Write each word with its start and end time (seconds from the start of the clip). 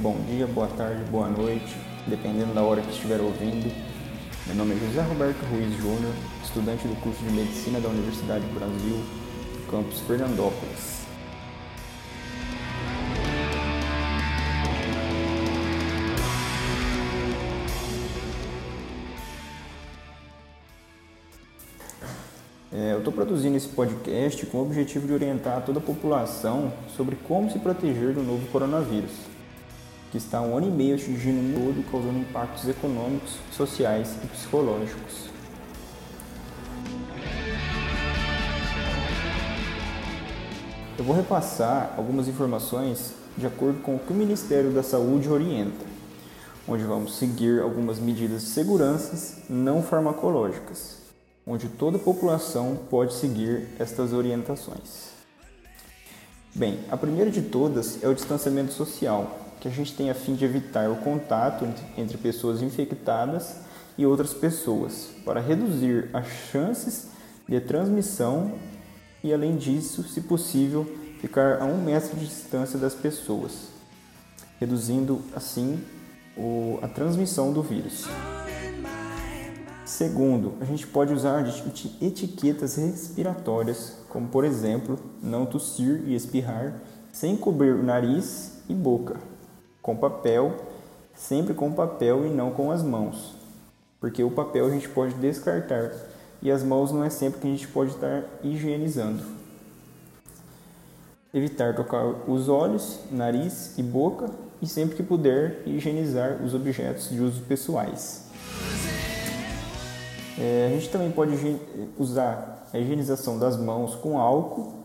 bom 0.00 0.16
dia, 0.26 0.46
boa 0.46 0.66
tarde, 0.66 1.04
boa 1.10 1.28
noite, 1.28 1.76
dependendo 2.06 2.54
da 2.54 2.62
hora 2.62 2.80
que 2.80 2.90
estiver 2.90 3.20
ouvindo. 3.20 3.70
Meu 4.46 4.56
nome 4.56 4.74
é 4.74 4.78
José 4.78 5.02
Roberto 5.02 5.42
Ruiz 5.50 5.76
Júnior, 5.76 6.14
estudante 6.42 6.88
do 6.88 6.98
curso 7.02 7.22
de 7.22 7.30
Medicina 7.30 7.78
da 7.78 7.88
Universidade 7.88 8.42
do 8.46 8.54
Brasil, 8.54 8.98
campus 9.70 10.00
Fernandópolis. 10.00 11.00
É, 22.72 22.92
eu 22.94 22.98
estou 22.98 23.12
produzindo 23.12 23.58
esse 23.58 23.68
podcast 23.68 24.46
com 24.46 24.58
o 24.58 24.62
objetivo 24.62 25.06
de 25.06 25.12
orientar 25.12 25.62
toda 25.66 25.78
a 25.78 25.82
população 25.82 26.72
sobre 26.96 27.16
como 27.16 27.50
se 27.50 27.58
proteger 27.58 28.14
do 28.14 28.22
novo 28.22 28.46
coronavírus, 28.46 29.10
que 30.10 30.16
está 30.16 30.38
há 30.38 30.42
um 30.42 30.56
ano 30.56 30.68
e 30.68 30.70
meio 30.70 30.94
atingindo 30.94 31.38
o 31.38 31.42
mundo 31.42 31.84
causando 31.90 32.18
impactos 32.18 32.68
econômicos, 32.68 33.32
sociais 33.52 34.16
e 34.24 34.26
psicológicos. 34.26 35.30
Eu 40.98 41.04
vou 41.04 41.16
repassar 41.16 41.94
algumas 41.96 42.28
informações 42.28 43.14
de 43.36 43.46
acordo 43.46 43.80
com 43.80 43.96
o 43.96 43.98
que 43.98 44.12
o 44.12 44.16
Ministério 44.16 44.70
da 44.70 44.82
Saúde 44.82 45.28
orienta, 45.28 45.86
onde 46.68 46.84
vamos 46.84 47.16
seguir 47.16 47.60
algumas 47.60 47.98
medidas 47.98 48.42
de 48.42 48.48
segurança 48.48 49.42
não 49.48 49.82
farmacológicas 49.82 51.00
onde 51.50 51.68
toda 51.68 51.96
a 51.96 52.00
população 52.00 52.78
pode 52.88 53.14
seguir 53.14 53.68
estas 53.78 54.12
orientações. 54.12 55.10
Bem, 56.54 56.78
a 56.88 56.96
primeira 56.96 57.30
de 57.30 57.42
todas 57.42 58.02
é 58.02 58.08
o 58.08 58.14
distanciamento 58.14 58.72
social, 58.72 59.49
que 59.60 59.68
a 59.68 59.70
gente 59.70 59.94
tem 59.94 60.10
a 60.10 60.14
fim 60.14 60.34
de 60.34 60.44
evitar 60.44 60.90
o 60.90 60.96
contato 60.96 61.68
entre 61.96 62.16
pessoas 62.16 62.62
infectadas 62.62 63.56
e 63.98 64.06
outras 64.06 64.32
pessoas, 64.32 65.10
para 65.24 65.40
reduzir 65.40 66.08
as 66.12 66.26
chances 66.50 67.08
de 67.46 67.60
transmissão 67.60 68.52
e, 69.22 69.32
além 69.32 69.56
disso, 69.56 70.02
se 70.04 70.22
possível, 70.22 70.86
ficar 71.20 71.60
a 71.60 71.66
um 71.66 71.82
metro 71.82 72.16
de 72.16 72.24
distância 72.24 72.78
das 72.78 72.94
pessoas, 72.94 73.68
reduzindo 74.58 75.20
assim 75.36 75.78
a 76.80 76.88
transmissão 76.88 77.52
do 77.52 77.62
vírus. 77.62 78.06
Segundo, 79.84 80.54
a 80.60 80.64
gente 80.64 80.86
pode 80.86 81.12
usar 81.12 81.44
etiquetas 82.00 82.76
respiratórias, 82.76 83.98
como 84.08 84.28
por 84.28 84.44
exemplo, 84.44 84.98
não 85.22 85.44
tossir 85.44 86.04
e 86.06 86.14
espirrar 86.14 86.80
sem 87.12 87.36
cobrir 87.36 87.74
o 87.74 87.82
nariz 87.82 88.62
e 88.68 88.74
boca, 88.74 89.16
com 89.82 89.96
papel, 89.96 90.56
sempre 91.14 91.54
com 91.54 91.72
papel 91.72 92.26
e 92.26 92.30
não 92.30 92.50
com 92.50 92.70
as 92.70 92.82
mãos, 92.82 93.34
porque 94.00 94.22
o 94.22 94.30
papel 94.30 94.66
a 94.66 94.70
gente 94.70 94.88
pode 94.88 95.14
descartar 95.14 95.92
e 96.42 96.50
as 96.50 96.62
mãos 96.62 96.90
não 96.90 97.04
é 97.04 97.10
sempre 97.10 97.40
que 97.40 97.46
a 97.46 97.50
gente 97.50 97.68
pode 97.68 97.90
estar 97.90 98.24
higienizando. 98.42 99.22
Evitar 101.32 101.76
tocar 101.76 102.04
os 102.28 102.48
olhos, 102.48 102.98
nariz 103.10 103.78
e 103.78 103.82
boca 103.82 104.30
e 104.60 104.66
sempre 104.66 104.96
que 104.96 105.02
puder 105.02 105.62
higienizar 105.64 106.42
os 106.42 106.54
objetos 106.54 107.08
de 107.08 107.20
uso 107.20 107.42
pessoais. 107.42 108.28
É, 110.38 110.68
a 110.68 110.74
gente 110.74 110.88
também 110.88 111.10
pode 111.10 111.36
usar 111.98 112.66
a 112.72 112.78
higienização 112.78 113.38
das 113.38 113.56
mãos 113.56 113.94
com 113.94 114.18
álcool 114.18 114.80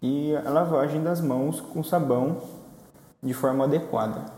e 0.00 0.34
a 0.36 0.50
lavagem 0.50 1.02
das 1.02 1.20
mãos 1.20 1.60
com 1.60 1.82
sabão 1.82 2.40
de 3.22 3.34
forma 3.34 3.64
adequada, 3.64 4.32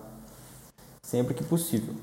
sempre 1.02 1.34
que 1.34 1.44
possível. 1.44 1.94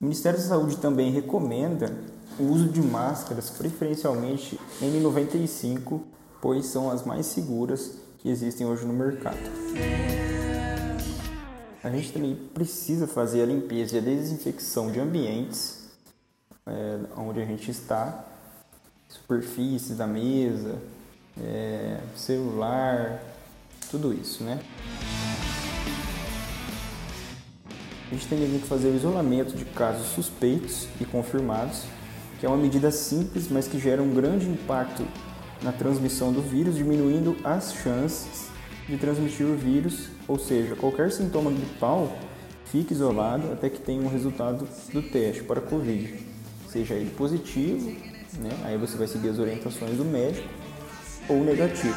O 0.00 0.04
Ministério 0.04 0.38
da 0.38 0.44
Saúde 0.44 0.76
também 0.76 1.10
recomenda 1.10 1.94
o 2.38 2.44
uso 2.44 2.68
de 2.68 2.80
máscaras, 2.80 3.50
preferencialmente 3.50 4.58
N95, 4.80 6.00
pois 6.40 6.66
são 6.66 6.90
as 6.90 7.04
mais 7.04 7.26
seguras 7.26 7.92
que 8.18 8.28
existem 8.28 8.66
hoje 8.66 8.86
no 8.86 8.92
mercado. 8.92 9.38
A 11.82 11.90
gente 11.90 12.12
também 12.12 12.34
precisa 12.34 13.06
fazer 13.06 13.42
a 13.42 13.46
limpeza 13.46 13.96
e 13.96 13.98
a 13.98 14.02
desinfecção 14.02 14.90
de 14.90 15.00
ambientes 15.00 15.80
é, 16.66 16.98
onde 17.16 17.40
a 17.40 17.44
gente 17.44 17.70
está, 17.70 18.24
superfícies 19.08 19.96
da 19.96 20.06
mesa, 20.06 20.78
é, 21.40 22.00
celular, 22.16 23.22
tudo 23.90 24.12
isso, 24.12 24.44
né? 24.44 24.60
A 28.10 28.14
gente 28.14 28.26
tem 28.26 28.38
que 28.38 28.66
fazer 28.66 28.88
o 28.88 28.96
isolamento 28.96 29.56
de 29.56 29.64
casos 29.64 30.08
suspeitos 30.08 30.88
e 31.00 31.04
confirmados, 31.04 31.84
que 32.38 32.46
é 32.46 32.48
uma 32.48 32.58
medida 32.58 32.90
simples, 32.90 33.48
mas 33.48 33.68
que 33.68 33.78
gera 33.78 34.02
um 34.02 34.12
grande 34.12 34.46
impacto 34.48 35.06
na 35.62 35.70
transmissão 35.70 36.32
do 36.32 36.42
vírus, 36.42 36.76
diminuindo 36.76 37.36
as 37.44 37.72
chances 37.74 38.48
de 38.88 38.96
transmitir 38.96 39.46
o 39.46 39.56
vírus, 39.56 40.08
ou 40.26 40.38
seja, 40.38 40.74
qualquer 40.74 41.12
sintoma 41.12 41.50
gripal 41.50 42.10
fique 42.64 42.92
isolado 42.92 43.52
até 43.52 43.68
que 43.68 43.78
tenha 43.78 44.02
um 44.02 44.08
resultado 44.08 44.66
do 44.92 45.02
teste 45.02 45.42
para 45.44 45.60
Covid 45.60 46.30
seja 46.70 46.94
ele 46.94 47.10
positivo, 47.10 47.90
né? 48.38 48.50
aí 48.64 48.78
você 48.78 48.96
vai 48.96 49.08
seguir 49.08 49.30
as 49.30 49.38
orientações 49.38 49.96
do 49.96 50.04
médico, 50.04 50.48
ou 51.28 51.44
negativo. 51.44 51.94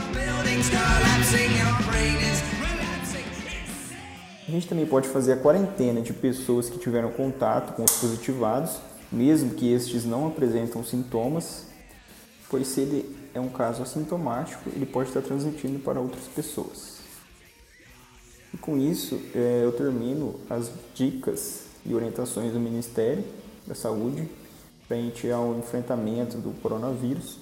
Gente 4.53 4.68
também 4.68 4.86
pode 4.86 5.08
fazer 5.08 5.34
a 5.34 5.38
quarentena 5.38 6.00
de 6.00 6.14
pessoas 6.14 6.69
que 6.69 6.78
tiveram 6.78 7.09
contato 7.09 7.74
com 7.74 7.84
os 7.84 7.91
positivados, 7.94 8.74
mesmo 9.12 9.56
que 9.56 9.74
estes 9.74 10.06
não 10.06 10.28
apresentam 10.28 10.84
sintomas, 10.84 11.66
pois 12.52 12.68
se 12.68 12.81
ele 12.81 13.18
é 13.34 13.40
um 13.40 13.50
caso 13.50 13.81
assintomático, 13.81 14.69
ele 14.69 14.86
pode 14.86 15.09
estar 15.09 15.24
transmitindo 15.24 15.80
para 15.80 16.00
outras 16.00 16.25
pessoas. 16.25 16.97
E 18.53 18.58
com 18.58 18.78
isso, 18.78 19.19
é, 19.34 19.62
eu 19.63 19.72
termino 19.72 20.40
as 20.47 20.69
dicas 20.94 21.63
e 21.84 21.96
orientações 21.96 22.53
do 22.53 22.59
Ministério 22.59 23.24
da 23.66 23.74
Saúde 23.74 24.30
frente 24.88 25.31
ao 25.31 25.58
enfrentamento 25.58 26.38
do 26.38 26.52
coronavírus. 26.62 27.40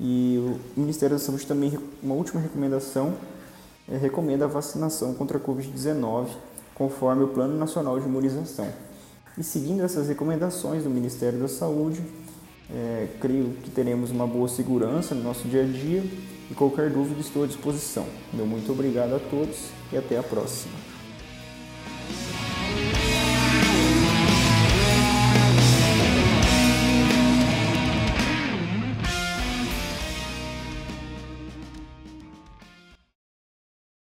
E 0.00 0.36
o 0.76 0.80
Ministério 0.80 1.14
da 1.14 1.22
Saúde 1.22 1.46
também, 1.46 1.78
uma 2.02 2.16
última 2.16 2.40
recomendação, 2.40 3.14
recomenda 3.88 4.44
a 4.44 4.48
vacinação 4.48 5.14
contra 5.14 5.38
a 5.38 5.40
Covid-19, 5.40 6.28
conforme 6.74 7.24
o 7.24 7.28
Plano 7.28 7.56
Nacional 7.56 7.98
de 8.00 8.06
Imunização. 8.06 8.68
E 9.36 9.42
seguindo 9.42 9.82
essas 9.82 10.08
recomendações 10.08 10.84
do 10.84 10.90
Ministério 10.90 11.38
da 11.38 11.48
Saúde, 11.48 12.02
é, 12.70 13.08
creio 13.20 13.50
que 13.62 13.70
teremos 13.70 14.10
uma 14.10 14.26
boa 14.26 14.48
segurança 14.48 15.14
no 15.14 15.22
nosso 15.22 15.46
dia 15.48 15.62
a 15.62 15.66
dia 15.66 16.02
e 16.50 16.54
qualquer 16.54 16.90
dúvida 16.90 17.20
estou 17.20 17.44
à 17.44 17.46
disposição. 17.46 18.06
Meu 18.32 18.46
muito 18.46 18.70
obrigado 18.72 19.14
a 19.14 19.18
todos 19.18 19.68
e 19.92 19.98
até 19.98 20.18
a 20.18 20.22
próxima. 20.22 20.93